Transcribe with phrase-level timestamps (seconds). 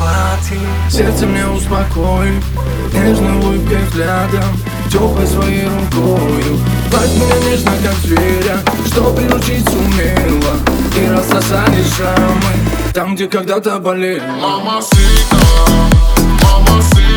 [0.00, 2.32] сладкий Сердце мне успокой
[2.92, 4.58] Нежного взглядом
[4.90, 6.58] Теплой своей рукою.
[6.90, 10.56] Пать мне нежно, как зверя Что приручить сумела
[10.96, 15.36] И рассосали шрамы Там, где когда-то болели Мама сыта,
[16.42, 17.09] мама сыта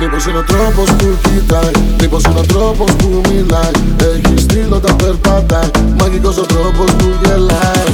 [0.00, 3.70] Μήπως είναι ο τρόπος που κοιτάει Μήπως είναι ο τρόπος που μιλάει.
[4.14, 7.88] Έχει στήλο τα περπατάει Μαγικός ο τρόπος που γελάει